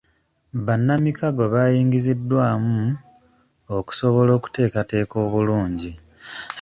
Bannamikago 0.65 1.43
bayingiziddwamu 1.53 2.77
okusobola 3.77 4.31
okuteekateeka 4.37 5.15
obulungi. 5.25 5.91